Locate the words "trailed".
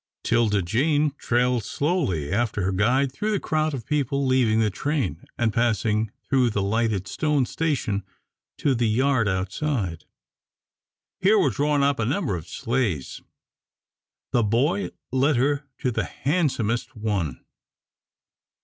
1.19-1.63